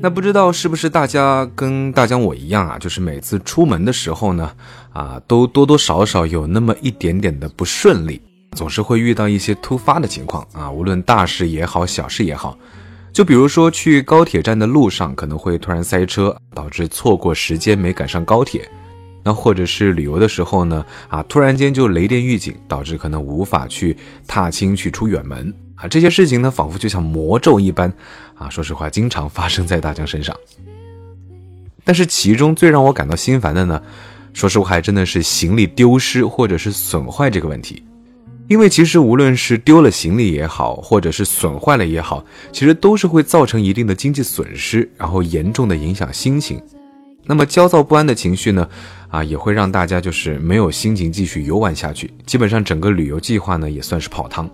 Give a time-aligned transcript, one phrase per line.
[0.00, 4.50] 那不知道是不是大家跟大江我一样啊，就是每次出门的时候呢，
[4.92, 8.20] 啊，都多多少少有那么一点点的不顺利，
[8.56, 12.58] 总是会遇到一些突发的情况啊，无论大事也好，小事也好。
[13.12, 18.62] 就比如说去高铁站的路上可能会突然塞车，导致错过时间没赶上高铁；
[19.22, 23.96] 那或者是旅游的时候呢，啊，突然间就雷电预警，导致可能无法去
[24.26, 25.86] 踏青去出远门啊。
[25.86, 27.92] 这些事情呢，仿佛就像魔咒一般
[28.34, 28.48] 啊。
[28.50, 30.36] 说实话，经常发生在大江身上。
[31.84, 33.82] 但是其中最让我感到心烦的呢，
[34.32, 37.82] 说实话还真的是行李丢失或者是损坏这个问题。
[38.48, 46.60] 因为其实无论是丢了行李也好，或者是损坏了也好，其实都是会造成一定的经济损失，然后严重的影响心情。
[47.24, 48.68] 那么焦躁不安的情绪呢，
[49.08, 54.48] 啊，也会让大家就是没有心情继续游玩下去，基本上整个旅游计划呢也算是泡汤。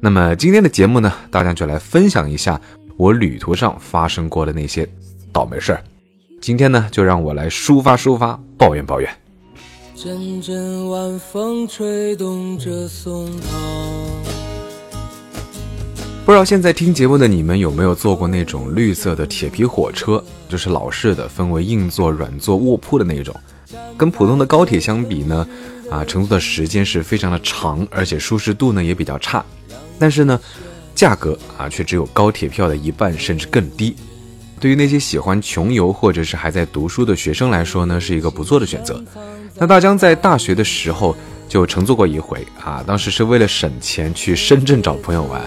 [0.00, 2.60] 那么今天的节目呢，大家就来分享一下
[2.96, 4.88] 我旅途上发生过的那些
[5.32, 5.82] 倒霉事儿。
[6.40, 9.10] 今天呢，就让我来抒发抒发，抱怨抱怨。
[9.96, 13.87] 阵阵晚风吹动着松涛。
[16.28, 23.34] 不知道现在听节目的你们有没有坐过那种绿色的铁皮火车，就是老式的，分为硬座、软座、卧铺的那种。
[23.96, 25.48] 跟普通的高铁相比呢，
[25.90, 29.42] 啊，乘坐的时间是非常的长，而且舒适度呢也比较差。
[29.98, 30.38] 但是呢，
[30.94, 33.96] 价格啊却只有高铁票的一半甚至更低。
[34.60, 39.02] 对于那些喜欢穷游或者是还在读书的学生来说呢，是一个不错的选择。
[39.54, 41.16] 那大江在大学的时候
[41.48, 45.40] 就乘坐过一回啊，当时是为了省钱去深圳找朋友玩，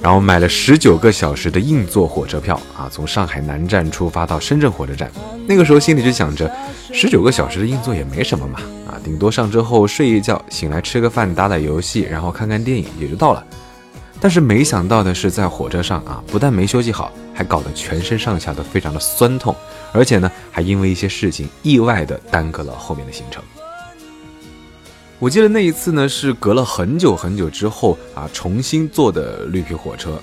[0.00, 5.10] 然后买了十九个小时的硬座火车票啊，从上海南站出发到深圳火车站。
[5.46, 6.50] 那个时候心里就想着，
[6.92, 13.44] 十九个小时的硬座也没什么嘛，啊，顶多上车后睡一觉，醒来吃个饭，打打游戏，然后看看电影也就到了。
[14.20, 19.56] 但是没想到的是，在火车上啊，不但没休息好，还搞得全身上下都非常的酸痛，
[19.92, 23.42] 而且呢，还因为一些事情意外的耽搁了后面的行程。
[25.20, 30.18] 我记得那一次呢，是隔了很久很久之后啊，重新坐的绿皮火车，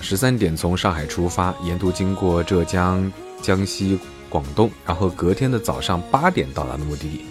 [0.00, 3.96] 十三点从上海出发，沿途经过浙江、江西、
[4.28, 7.24] 广东，然后隔天的早上八点到达的目的地。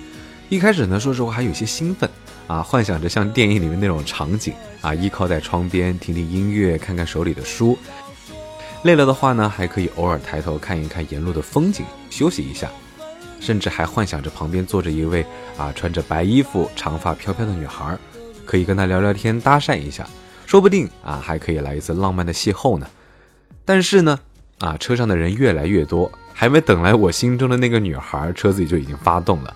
[0.48, 2.10] 一开始呢，说实话还有些兴奋
[2.48, 7.78] 啊，幻想着像电影里面那种场景啊，依靠在窗边听听音乐，看看手里的书。
[8.84, 12.72] 累了的话呢，还可以偶尔抬头看一看沿路的风景，休息一下。
[13.40, 15.26] 甚至还幻想着旁边坐着一位
[15.58, 17.98] 啊穿着白衣服、长发飘飘的女孩，
[18.46, 20.08] 可以跟她聊聊天、搭讪一下，
[20.46, 22.88] 说不定啊还可以来一次浪漫的邂逅呢。
[23.66, 24.20] 但是呢，
[24.60, 29.56] 啊车上的人越来越多，还没等来我心中的那个女孩，车子就已经发动了。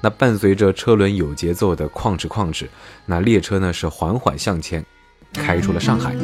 [0.00, 2.66] 那伴随着车轮有节奏的哐哧哐哧，
[3.06, 4.84] 那列车呢是缓缓向前，
[5.32, 6.14] 开出了上海。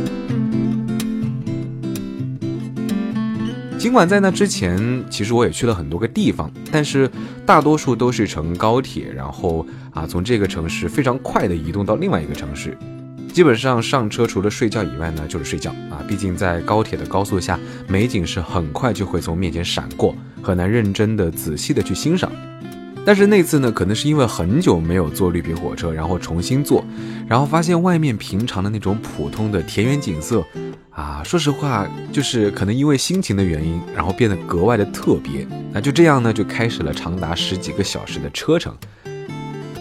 [3.81, 7.11] 尽管在那之前，其实我也去了很多个地方，但是
[7.47, 12.77] 大多数都是乘高铁，然后啊从这个城市非常快的移动到另外一个城市。
[13.33, 16.05] 基本上上车除了睡觉以外呢，就是睡觉啊。
[16.07, 17.59] 毕竟在高铁的高速下，
[17.89, 22.31] 美景是很快就会从面前闪过，很难认真的、仔细的去欣赏。
[23.03, 26.85] 但是那次呢，可能是因为很久没有坐绿皮火车，然后重新坐，
[27.27, 30.45] 然后发现外面平常的那种普通的田园景色，
[31.01, 35.47] 啊，说实话，就是可能因为心情的原因，然后变得格外的特别。
[35.73, 38.77] 那就这样呢，就开始了长达十几个小时的车程。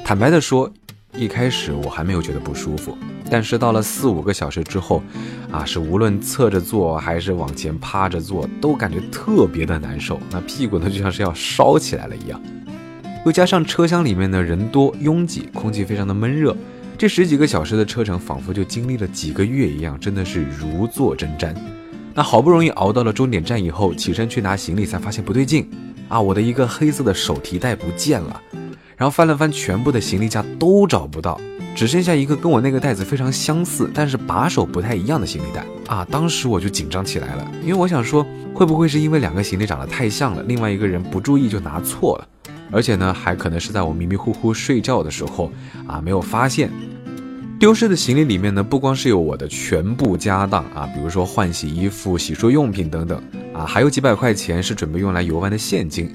[0.05, 0.71] 坦白的说，
[1.17, 2.97] 一开始我还没有觉得不舒服，
[3.29, 5.03] 但是到了四五个小时之后，
[5.51, 12.41] 啊，是无论侧着坐还是往前趴着坐，都感觉特别的难受，那屁股呢就像是要烧起来了一样。
[13.25, 16.55] 又加上车厢里面的人多拥挤，空气非常的闷热，
[16.99, 21.55] 这十几个小时的车程仿佛就经历了几个月一样，真的是如坐针毡。
[22.13, 25.65] 那好不容易熬到了终点站以后，起身去拿行李，才发现不对劲
[26.09, 26.19] 啊！
[26.19, 28.41] 我的一个黑色的手提袋不见了，
[28.97, 31.39] 然后翻了翻全部的行李架都找不到，
[31.73, 36.05] 只剩下一个跟我那个袋子非常相似，但是把手不太一样的行李袋啊！
[36.11, 42.27] 当时我就紧张起来了，因为我想说，会不会是因为两个行李长得太像了，另外一个人不注意就拿错了？
[42.71, 45.51] 而且呢，还可能是在我迷迷糊糊睡觉的时候
[45.87, 46.69] 啊，没有发现
[47.59, 53.21] 丢失的行李里面呢，不光是有我的全部家当啊，比如说换洗衣服、洗漱用品等等
[53.53, 56.09] 啊，还有几百块钱是准备用来游玩的现金。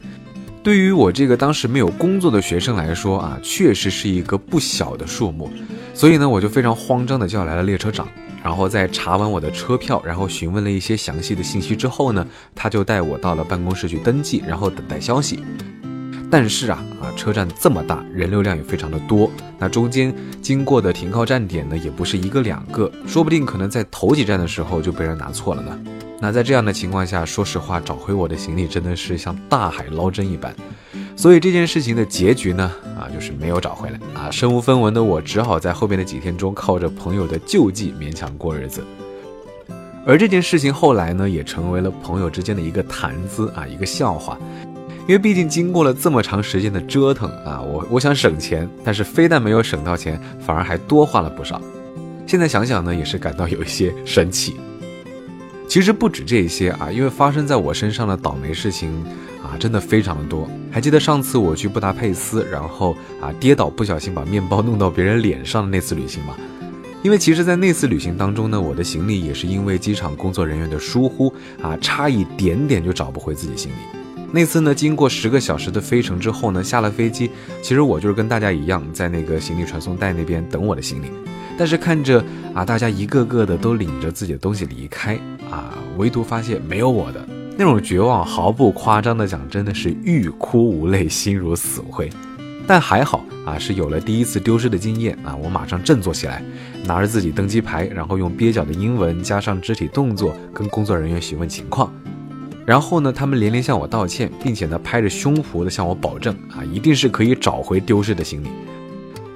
[0.63, 5.51] 对于我这个当时没有工作的学生来说啊，确实是一个不小的数目。
[5.93, 8.09] 所以呢，我就非常慌张的叫来了列车长，
[8.43, 15.41] 然后在查完我的车票，然后询问了一些详细的信息之后呢，他就带我到了办公室去登记，然后等待消息。
[16.37, 25.79] 但是啊啊，车站这么大，人流量也非常的多，那中间经过的停靠站点呢，也不是一个两个，说不定可能在头几站的时候就被人拿错了呢。
[26.19, 30.53] 那在这样的情况下，说实话，找回我的行李真的是像大海捞针一般。
[31.15, 38.83] 所以这件事情的结局呢，啊，就是没有找回来啊，身无分文的我只好在后边的几天中靠着朋友的救济勉强过日子。
[40.05, 44.37] 而这件事情后来呢，也成为了朋友之间的一个谈资啊，一个笑话。
[45.07, 51.61] 因为毕竟经过了这么长时间的折腾啊，我我想省钱，但是非但没有省到钱，反而还多花了不少。
[52.27, 54.57] 现在想想呢，也是感到有一些神奇。
[55.69, 58.91] 其实不止这些啊，因为发生在我身上的倒霉事情
[59.43, 60.49] 啊，真的非常的多。
[60.71, 66.35] 还记得上次我去布达佩斯，然后啊跌倒，不小心把面包弄到别人脸上的那次旅行吗？
[67.03, 71.31] 因为其实，在那次旅行当中呢，我的行李也是因为机场工作人员的疏忽
[71.61, 74.04] 啊，差一点点就找不回自己行李。
[74.35, 77.31] 那次呢，经过十个小时的飞程之后呢，下了飞机，
[77.63, 81.07] 其实我就是跟大家一样，在那个行李传送带那边等我的行李。
[81.57, 82.21] 但是看着
[82.53, 85.15] 啊，大家一个个的都领着自己的东西离开
[85.49, 87.25] 啊，唯独发现没有我的
[87.57, 92.11] 那种绝望，毫不夸张的讲，真的是欲哭无泪，心如死灰。
[92.67, 96.43] 但还好啊，是有了第一次丢失的经验啊，我马上振作起来，
[96.85, 101.89] 拿着自己登机牌，然后用蹩脚的英文加上肢体动作，跟工作人员询问情况。
[102.67, 108.49] 然后呢，他们连连向我道歉，并且呢拍着胸脯的向我保证啊，一定是可以找回丢失的行李。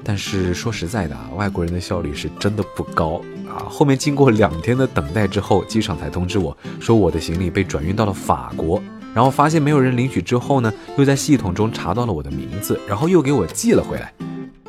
[0.02, 3.69] 但是说实在的啊，外国人的效率是真的不高啊。
[3.69, 8.82] 后面经过两天的等待之后，机场才通知我说我的行李被转运到了法国。
[9.14, 14.12] 然后发现没有人领取之后呢，又在系统中查到了我的名字，然后又给我寄了回来。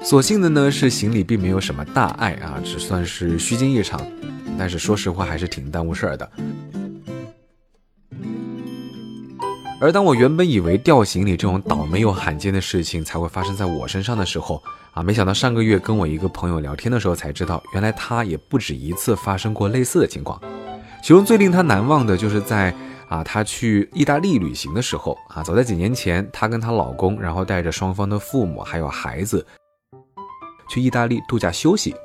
[0.02, 4.02] 所幸的呢是行李并没有什么大碍啊，只算是虚惊一场。
[4.58, 6.30] 但是说实话还是挺耽误事儿的。
[9.82, 14.62] 而当我原本以为掉行李这种倒霉又罕见的事情才会发生在我身上的时候，
[14.92, 20.40] 啊，没想到上个月跟我一个朋友聊天的时候才知道，原来他也不止一次发生过类似的情况。
[21.02, 22.76] 其中最令他难忘的就是在
[23.08, 29.48] 啊，他去意大利旅行的时候，啊，早在几年前，她跟她老公，然后带着双方的父母还有孩子，
[30.70, 31.96] 去意大利度假休息。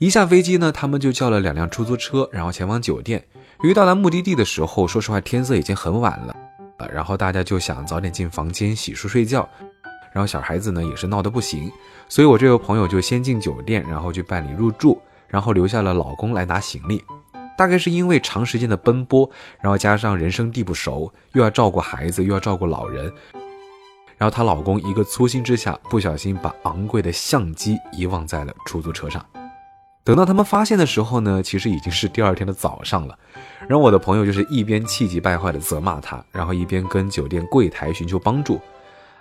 [0.00, 3.24] 一下飞机呢，他们就叫了两辆出租车，然后前往酒店。
[3.62, 6.36] 由于到达目的地的时候，说实话天色已经很晚了。
[6.78, 9.48] 呃然后大家就想早点进房间洗漱睡觉，
[10.12, 11.70] 然后小孩子呢也是闹得不行，
[12.08, 17.02] 所以我这位朋友就先进酒店，然后去办理入住，然后留下了老公来拿行李。
[17.56, 19.30] 大概是因为长时间的奔波，
[19.60, 23.12] 然后加上人生地不熟，又要照顾孩子，又要照顾老人，
[24.16, 29.24] 然后她老公一个粗心之下，不小心把昂贵的相机遗忘在了出租车上。
[30.04, 33.16] 等到他们发现的时候呢，其实已经是第二天的早上了。
[33.68, 38.60] 然后我的朋友就是一边气急败坏的责骂他，然后一边跟酒店柜台寻求帮助。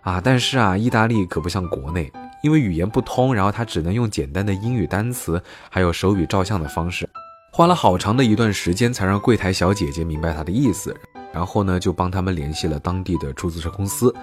[0.02, 2.12] 啊，但是啊，意大利可不像国内，
[2.42, 5.40] 因为语言不通，然后他只能用简单的英语单词，
[5.70, 7.08] 还有手语照相的方式，
[7.52, 10.96] 花了好长的一段时间才让柜台小姐姐明白他的意思。
[11.34, 14.14] 然后呢，就帮他们联系了当地的出租车公司。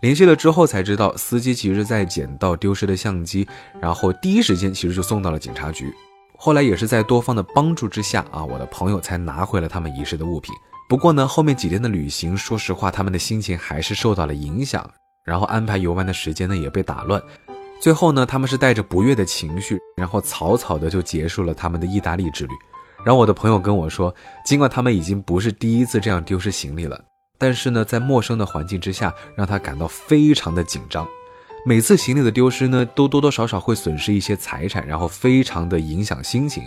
[0.00, 3.46] 联系了之后才知道，司机其实在捡到丢失的相机，
[3.80, 5.92] 然后第一时间其实就送到了警察局。
[6.36, 10.54] 后来也是在多方的帮助之下啊，我的朋友才拿回了他们遗失的物品。
[10.88, 14.88] 不过呢，后面几天的旅行，说实话，他们的心情还是受到了影响，
[15.24, 17.22] 然后安排游玩的时间呢也被打乱。
[17.80, 22.52] 最后呢，他们是带着不悦的情绪，然后草草的就结束了他们的意大利之旅。
[23.04, 26.98] 然后我的朋友跟我说，尽管他们已经不是第一次这样丢失行李了，
[27.38, 31.06] 但是呢，在陌生的环境之下，让他感到非常的紧张。
[31.66, 36.66] 每次行李的丢失呢，都多多少少会损失一些财产，然后非常的影响心情。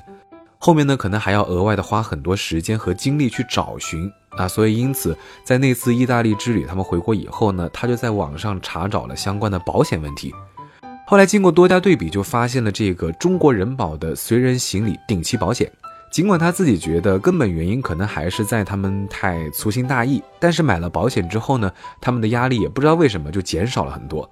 [0.59, 4.47] 后面呢，可能还要额外的花很多时间和精力去找寻啊。
[4.47, 10.33] 所以因此，在那次意大利之旅，他们回国以后呢，他就在网上查找了相关的保险问题。
[11.05, 15.71] 后来经过多家对比，就发现了这个中国人保的随人行李定期保险。
[16.09, 21.71] 尽管他自己觉得根本原因可能还是在他们太粗心大意，但是买了保险之后呢，
[22.01, 24.27] 他们的压力也不知道为什么就减少了很多。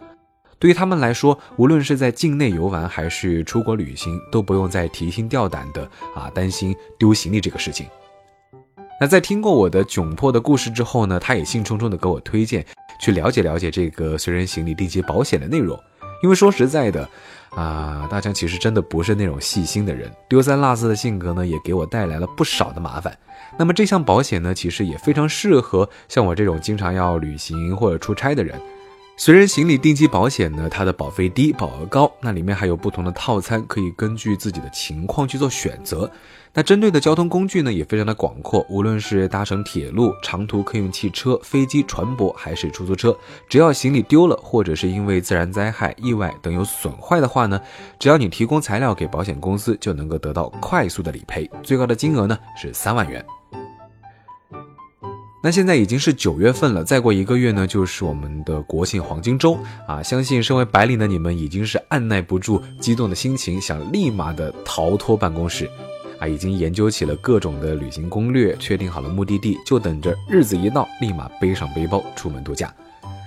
[0.58, 5.84] 对于他们来说，无论是在境内游玩还是出国旅行，都不用再提心吊胆的
[6.16, 7.86] 啊，担心丢行李这个事情。
[9.00, 12.66] 那在听过我的窘迫的故事之后呢，他也兴冲冲的给我推荐
[13.02, 15.78] 去了解了解这个随身行李定期保险的内容。
[16.24, 17.08] 因为说实在的，
[17.56, 23.18] 啊，大强其实真的不是那种细心的人，丢三落四的性格呢，也给我带来了不少的麻烦。
[23.58, 28.60] 那么这项保险呢，其实也非常适合像我这种经常要旅行或者出差的人。
[29.18, 36.12] 随人行李定期保险呢，它的保费低，保额高，那里面还有不同的套餐，可以根据自己的情况去做选择。
[36.58, 43.14] 那针对的交通工具呢，也非常的广阔，无论是搭乘铁路、长途客运汽车、飞机、船舶，还是出租车，
[43.50, 47.60] 只要行李丢了，或者是因为自然灾害、意外等有损坏的话呢，
[48.00, 53.24] 只要你提供材料给保险公司，就能够得到快速的理赔，最高的金额呢是三万元。
[55.44, 60.02] 那现在已经是九月份了，再过一个月呢，就是我们的国庆黄金周啊！
[60.02, 65.70] 相信身为白领的你们，已经是按耐不住激动的心情，想立马的逃脱办公室，
[66.20, 72.74] 啊，已经研究起了各种的旅行攻略，确定好了目的地，就等着日子一到，立马背上背包出门度假。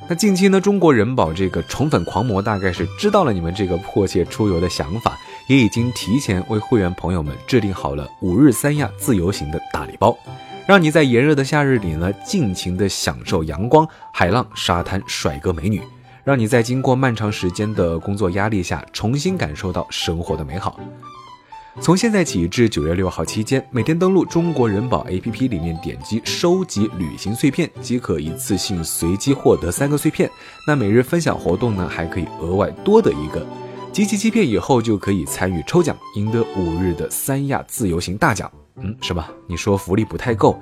[0.09, 5.19] 那近期呢，中国人保这个宠粉狂魔大概是知道了你们这个迫切出游的想法，
[5.49, 10.17] 也已经提前为会员朋友们制定好了五日三亚自由行的大礼包。
[10.67, 15.81] 让你在炎热的夏日里呢，尽情的享受阳光、海浪、沙滩、帅哥美女；
[16.25, 20.81] 让你在经过漫长时间的工作压力下，重新感受到生活的美好。
[21.81, 30.29] 从现在起至九月六号期间，每天登录中国人保 APP 里面点击收集旅行碎片，即可一次性随机获得三个碎片。
[30.67, 33.47] 那每日分享活动呢，还可以额外多得一个。
[33.91, 38.51] 集齐七片以后，就可以参与抽奖，赢得五日的三亚自由行大奖。
[38.77, 39.25] 嗯，什么？
[39.47, 40.61] 你说福利不太够，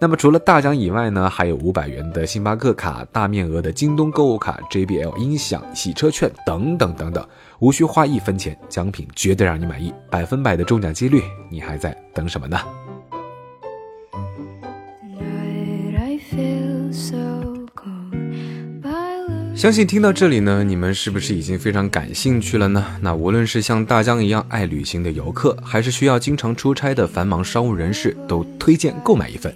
[0.00, 7.26] 那么除了大奖以外呢，还有五百元的星巴克卡、大面额的京东购物卡、JBL 音响、洗车券等等等等，
[7.60, 12.58] 无需花一分钱，奖品绝对让你满意，百分百的中奖几率，你还在等什么呢？
[19.54, 22.84] 相信听到这里呢，你们是不是已经非常感兴趣了呢？
[23.00, 29.54] 那无论是像大江一样爱旅行的游客，还是需要经常出差的繁忙商务人士，都推荐购买一份。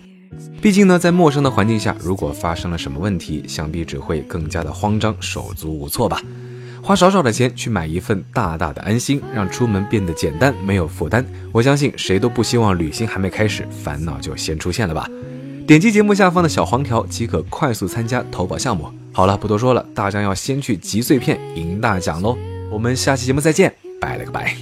[0.61, 6.21] 毕竟呢，在陌生的环境下，如果发生了什么问题，想必只会更加的慌张，手足无措吧。
[6.83, 11.25] 花少少的钱去买一份大大的安心，让出门变得简单，没有负担。
[11.53, 15.09] 我相信谁都不希望旅行还没开始，烦恼就先出现了吧。
[15.67, 18.91] 点击节目下方的小黄条即可快速参加投保项目。
[19.13, 22.39] 好了，不多说了，大家要先去集碎片赢大奖喽！
[22.71, 24.57] 我们下期节目再见，拜了个拜。